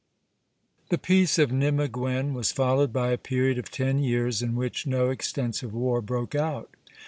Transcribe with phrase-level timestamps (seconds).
[0.89, 5.11] The Peace of Nimeguen was followed by a period of ten years in which no
[5.11, 6.71] extensive war broke out.